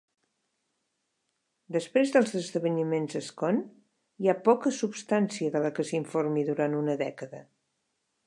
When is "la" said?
5.67-5.73